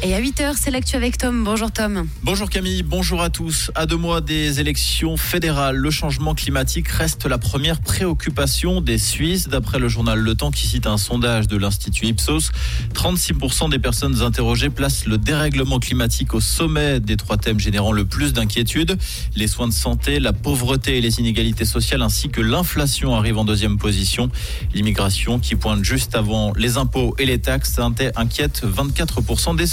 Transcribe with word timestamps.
Et 0.00 0.14
à 0.14 0.20
8h, 0.20 0.54
c'est 0.56 0.70
l'actu 0.70 0.94
avec 0.94 1.18
Tom. 1.18 1.42
Bonjour 1.42 1.72
Tom. 1.72 2.06
Bonjour 2.22 2.48
Camille, 2.48 2.84
bonjour 2.84 3.20
à 3.20 3.30
tous. 3.30 3.72
À 3.74 3.84
deux 3.84 3.96
mois 3.96 4.20
des 4.20 4.60
élections 4.60 5.16
fédérales, 5.16 5.74
le 5.74 5.90
changement 5.90 6.36
climatique 6.36 6.86
reste 6.86 7.26
la 7.26 7.36
première 7.36 7.80
préoccupation 7.80 8.80
des 8.80 8.96
Suisses. 8.96 9.48
D'après 9.48 9.80
le 9.80 9.88
journal 9.88 10.20
Le 10.20 10.36
Temps 10.36 10.52
qui 10.52 10.68
cite 10.68 10.86
un 10.86 10.98
sondage 10.98 11.48
de 11.48 11.56
l'Institut 11.56 12.06
Ipsos, 12.06 12.52
36% 12.94 13.70
des 13.70 13.80
personnes 13.80 14.22
interrogées 14.22 14.70
placent 14.70 15.04
le 15.04 15.18
dérèglement 15.18 15.80
climatique 15.80 16.32
au 16.32 16.40
sommet 16.40 17.00
des 17.00 17.16
trois 17.16 17.36
thèmes 17.36 17.58
générant 17.58 17.90
le 17.90 18.04
plus 18.04 18.32
d'inquiétude. 18.32 18.96
Les 19.34 19.48
soins 19.48 19.66
de 19.66 19.72
santé, 19.72 20.20
la 20.20 20.32
pauvreté 20.32 20.98
et 20.98 21.00
les 21.00 21.18
inégalités 21.18 21.64
sociales 21.64 22.02
ainsi 22.02 22.28
que 22.28 22.40
l'inflation 22.40 23.16
arrivent 23.16 23.38
en 23.38 23.44
deuxième 23.44 23.78
position. 23.78 24.30
L'immigration 24.74 25.40
qui 25.40 25.56
pointe 25.56 25.82
juste 25.82 26.14
avant 26.14 26.52
les 26.56 26.76
impôts 26.76 27.16
et 27.18 27.26
les 27.26 27.40
taxes 27.40 27.80
inquiète 28.14 28.62
24% 28.64 29.56
des 29.56 29.66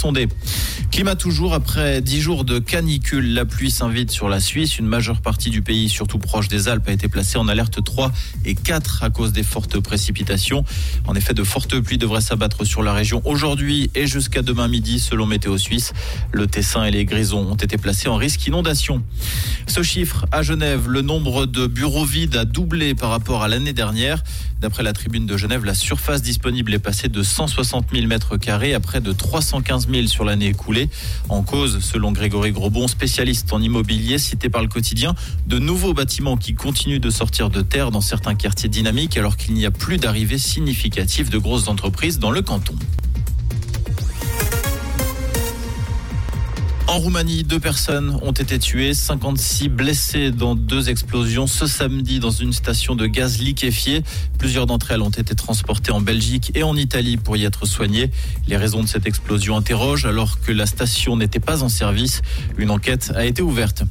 Climat 0.91 1.15
toujours, 1.15 1.53
après 1.53 2.01
10 2.01 2.21
jours 2.21 2.45
de 2.45 2.57
canicule, 2.57 3.33
la 3.33 3.43
pluie 3.43 3.69
s'invite 3.69 4.11
sur 4.11 4.29
la 4.29 4.39
Suisse. 4.39 4.79
Une 4.79 4.85
majeure 4.85 5.19
partie 5.19 5.49
du 5.49 5.61
pays, 5.61 5.89
surtout 5.89 6.19
proche 6.19 6.47
des 6.47 6.69
Alpes, 6.69 6.87
a 6.87 6.93
été 6.93 7.09
placée 7.09 7.37
en 7.37 7.49
alerte 7.49 7.83
3 7.83 8.11
et 8.45 8.55
4 8.55 9.03
à 9.03 9.09
cause 9.09 9.33
des 9.33 9.43
fortes 9.43 9.77
précipitations. 9.79 10.63
En 11.05 11.15
effet, 11.15 11.33
de 11.33 11.43
fortes 11.43 11.77
pluies 11.81 11.97
devraient 11.97 12.21
s'abattre 12.21 12.63
sur 12.63 12.81
la 12.81 12.93
région 12.93 13.21
aujourd'hui 13.25 13.89
et 13.93 14.07
jusqu'à 14.07 14.41
demain 14.41 14.69
midi, 14.69 14.99
selon 14.99 15.25
Météo 15.25 15.57
Suisse. 15.57 15.91
Le 16.31 16.47
Tessin 16.47 16.85
et 16.85 16.91
les 16.91 17.03
Grisons 17.03 17.51
ont 17.51 17.55
été 17.55 17.77
placés 17.77 18.07
en 18.07 18.15
risque 18.15 18.47
inondation. 18.47 19.03
Ce 19.67 19.83
chiffre, 19.83 20.25
à 20.31 20.43
Genève, 20.43 20.87
le 20.87 21.01
nombre 21.01 21.45
de 21.45 21.67
bureaux 21.67 22.05
vides 22.05 22.37
a 22.37 22.45
doublé 22.45 22.95
par 22.95 23.09
rapport 23.09 23.43
à 23.43 23.47
l'année 23.47 23.73
dernière. 23.73 24.23
D'après 24.61 24.83
la 24.83 24.93
tribune 24.93 25.25
de 25.25 25.35
Genève, 25.35 25.65
la 25.65 25.73
surface 25.73 26.21
disponible 26.21 26.73
est 26.73 26.79
passée 26.79 27.09
de 27.09 27.21
160 27.21 27.87
000 27.93 28.07
mètres 28.07 28.37
carrés 28.37 28.73
à 28.73 28.79
près 28.79 29.01
de 29.01 29.11
315 29.11 29.89
000 29.91 30.04
sur 30.07 30.25
l'année 30.25 30.47
écoulée. 30.47 30.89
En 31.29 31.41
cause, 31.43 31.79
selon 31.79 32.11
Grégory 32.11 32.51
Grosbon, 32.51 32.87
spécialiste 32.87 33.51
en 33.53 33.61
immobilier 33.61 34.17
cité 34.17 34.49
par 34.49 34.61
le 34.61 34.67
quotidien, 34.67 35.15
de 35.47 35.59
nouveaux 35.59 35.93
bâtiments 35.93 36.37
qui 36.37 36.53
continuent 36.53 36.99
de 36.99 37.09
sortir 37.09 37.49
de 37.49 37.61
terre 37.61 37.91
dans 37.91 38.01
certains 38.01 38.35
quartiers 38.35 38.69
dynamiques 38.69 39.17
alors 39.17 39.37
qu'il 39.37 39.53
n'y 39.53 39.65
a 39.65 39.71
plus 39.71 39.97
d'arrivée 39.97 40.37
significative 40.37 41.29
de 41.29 41.37
grosses 41.37 41.67
entreprises 41.67 42.19
dans 42.19 42.31
le 42.31 42.41
canton. 42.41 42.75
En 46.87 46.99
Roumanie, 46.99 47.43
deux 47.43 47.59
personnes 47.59 48.19
ont 48.21 48.31
été 48.31 48.59
tuées, 48.59 48.93
56 48.93 49.69
blessés 49.69 50.29
dans 50.29 50.53
deux 50.53 50.89
explosions 50.89 51.47
ce 51.47 51.65
samedi 51.65 52.19
dans 52.19 52.29
une 52.29 52.53
station 52.53 52.95
de 52.95 53.07
gaz 53.07 53.39
liquéfié. 53.39 54.03
Plusieurs 54.37 54.67
d'entre 54.67 54.91
elles 54.91 55.01
ont 55.01 55.09
été 55.09 55.33
transportées 55.33 55.91
en 55.91 55.99
Belgique 55.99 56.51
et 56.53 56.61
en 56.61 56.75
Italie 56.75 57.17
pour 57.17 57.37
y 57.37 57.43
être 57.43 57.65
soignées. 57.65 58.11
Les 58.47 58.55
raisons 58.55 58.83
de 58.83 58.87
cette 58.87 59.07
explosion 59.07 59.57
interrogent 59.57 60.05
alors 60.05 60.39
que 60.39 60.51
la 60.51 60.67
station 60.67 61.17
n'était 61.17 61.39
pas 61.39 61.63
en 61.63 61.69
service. 61.69 62.21
Une 62.57 62.69
enquête 62.69 63.11
a 63.15 63.25
été 63.25 63.41
ouverte. 63.41 63.83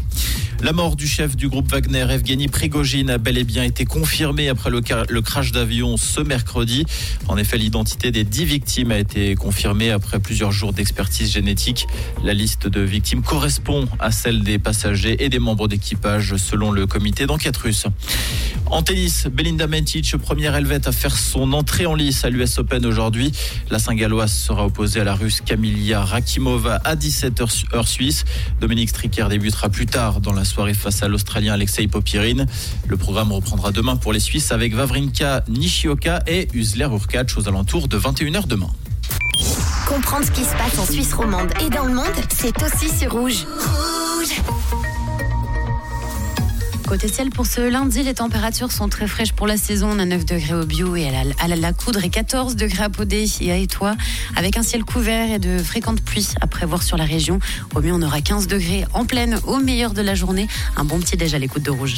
La 0.63 0.73
mort 0.73 0.95
du 0.95 1.09
chef 1.09 1.37
du 1.37 1.49
groupe 1.49 1.71
Wagner, 1.71 2.07
Evgeny 2.09 2.49
Prigogine, 2.49 3.11
a 3.11 3.19
bel 3.19 3.37
et 3.37 3.45
bien 3.45 3.65
été 3.65 3.85
confirmée 3.85 4.49
après 4.49 4.71
le, 4.71 4.81
le 5.09 5.21
crash 5.21 5.53
d'avion 5.53 5.97
ce 5.97 6.21
mercredi. 6.21 6.87
En 7.29 7.37
effet, 7.37 7.59
l'identité 7.59 8.13
des 8.13 8.25
dix 8.25 8.45
victimes 8.45 8.93
a 8.93 8.99
été 8.99 9.35
confirmée 9.35 9.91
après 9.91 10.21
plusieurs 10.21 10.53
jours 10.53 10.73
d'expertise 10.73 11.33
génétique. 11.33 11.87
La 12.23 12.33
liste 12.33 12.67
de 12.69 12.84
victimes 12.85 13.23
correspond 13.23 13.87
à 13.99 14.11
celle 14.11 14.43
des 14.43 14.59
passagers 14.59 15.25
et 15.25 15.29
des 15.29 15.39
membres 15.39 15.69
d'équipage 15.69 16.37
selon 16.37 16.71
le 16.71 16.87
comité 16.87 17.27
d'enquête 17.27 17.57
russe. 17.57 17.87
En 18.67 18.83
tennis, 18.83 19.27
Belinda 19.27 19.67
Mentic, 19.67 20.17
première 20.17 20.55
helvète 20.55 20.89
à 20.89 20.93
faire 20.93 21.17
son 21.17 21.53
entrée 21.53 21.87
en 21.87 21.95
lice 21.95 22.25
à 22.25 22.31
l'US 22.31 22.59
Open 22.59 22.87
aujourd'hui. 22.87 23.31
La 23.71 23.79
Saint-Galloise 23.79 24.33
sera 24.33 24.67
opposée 24.67 25.01
à 25.01 25.05
la 25.05 25.15
Russe 25.15 25.41
Kamilia 25.41 26.03
Rakimova 26.03 26.81
à 26.85 26.97
17h 26.97 27.75
heure 27.75 27.89
suisse. 27.89 28.25
Dominique 28.61 28.89
Stricker 28.89 29.29
débutera 29.29 29.69
plus 29.69 29.87
tard 29.87 30.21
dans 30.21 30.33
la 30.33 30.45
soirée 30.45 30.75
face 30.75 31.03
à 31.03 31.09
l'Australien 31.09 31.53
Alexei 31.53 31.87
Popirine. 31.87 32.47
Le 32.89 32.97
programme 32.97 33.33
reprendra 33.33 33.71
demain 33.71 33.97
pour 33.97 34.13
les 34.13 34.21
Suisses 34.21 34.51
avec 34.51 34.75
Vavrinka 34.75 35.45
Nishioka 35.49 36.23
et 36.27 36.49
Usler 36.55 36.87
Urkac 36.87 37.33
aux 37.37 37.49
alentours 37.49 37.89
de 37.89 37.99
21h 37.99 38.47
demain. 38.47 38.71
Comprendre 39.87 40.25
ce 40.25 40.31
qui 40.31 40.45
se 40.45 40.57
passe 40.57 40.79
en 40.79 40.87
Suisse 40.87 41.13
romande 41.13 41.53
et 41.61 41.69
dans 41.69 41.85
le 41.85 41.93
monde, 41.93 42.07
c'est 42.35 42.55
aussi 42.63 42.89
sur 42.89 43.13
Rouge. 43.13 43.47
Rouge 43.47 44.41
Côté 46.89 47.09
ciel, 47.09 47.31
pour 47.31 47.47
ce 47.47 47.61
lundi, 47.61 48.03
les 48.03 48.15
températures 48.15 48.73
sont 48.73 48.89
très 48.89 49.07
fraîches 49.07 49.33
pour 49.33 49.47
la 49.47 49.57
saison. 49.57 49.91
On 49.93 49.99
a 49.99 50.05
9 50.05 50.25
degrés 50.25 50.55
au 50.55 50.65
bio 50.65 50.97
et 50.97 51.09
à 51.09 51.49
la, 51.49 51.73
Coudre 51.73 52.05
et 52.05 52.09
14 52.09 52.57
degrés 52.57 52.85
à 52.85 52.91
Podé 52.91 53.27
et 53.41 53.53
à 53.53 53.57
Étoile, 53.57 53.97
avec 54.37 54.57
un 54.57 54.63
ciel 54.63 54.85
couvert 54.85 55.31
et 55.31 55.39
de 55.39 55.59
fréquentes 55.59 56.03
pluies 56.03 56.29
à 56.41 56.47
prévoir 56.47 56.83
sur 56.83 56.97
la 56.97 57.05
région. 57.05 57.39
Au 57.75 57.81
mieux, 57.81 57.93
on 57.93 58.03
aura 58.03 58.21
15 58.21 58.47
degrés 58.47 58.85
en 58.95 59.05
pleine 59.05 59.39
au 59.47 59.59
meilleur 59.59 59.93
de 59.93 60.03
la 60.03 60.15
journée. 60.15 60.47
Un 60.77 60.85
bon 60.85 60.99
petit 60.99 61.17
déj 61.17 61.35
à 61.35 61.39
l'écoute 61.39 61.63
de 61.63 61.71
Rouge. 61.71 61.93